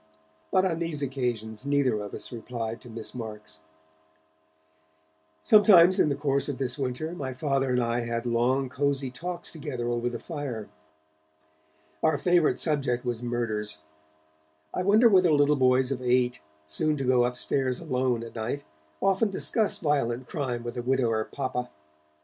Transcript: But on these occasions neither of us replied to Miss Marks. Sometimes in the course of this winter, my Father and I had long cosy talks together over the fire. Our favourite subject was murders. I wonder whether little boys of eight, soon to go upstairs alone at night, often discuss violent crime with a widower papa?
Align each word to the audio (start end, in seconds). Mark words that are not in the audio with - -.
But 0.51 0.65
on 0.65 0.79
these 0.79 1.03
occasions 1.03 1.63
neither 1.63 2.01
of 2.01 2.15
us 2.15 2.31
replied 2.31 2.81
to 2.81 2.89
Miss 2.89 3.13
Marks. 3.13 3.59
Sometimes 5.41 5.99
in 5.99 6.09
the 6.09 6.15
course 6.15 6.49
of 6.49 6.57
this 6.57 6.75
winter, 6.79 7.11
my 7.11 7.33
Father 7.33 7.69
and 7.69 7.83
I 7.83 7.99
had 7.99 8.25
long 8.25 8.67
cosy 8.67 9.11
talks 9.11 9.51
together 9.51 9.87
over 9.89 10.09
the 10.09 10.17
fire. 10.17 10.67
Our 12.01 12.17
favourite 12.17 12.59
subject 12.59 13.05
was 13.05 13.21
murders. 13.21 13.77
I 14.73 14.81
wonder 14.81 15.07
whether 15.07 15.31
little 15.31 15.55
boys 15.55 15.91
of 15.91 16.01
eight, 16.01 16.39
soon 16.65 16.97
to 16.97 17.03
go 17.03 17.23
upstairs 17.23 17.79
alone 17.79 18.23
at 18.23 18.33
night, 18.33 18.63
often 19.03 19.29
discuss 19.29 19.77
violent 19.77 20.25
crime 20.25 20.63
with 20.63 20.77
a 20.77 20.81
widower 20.81 21.23
papa? 21.25 21.69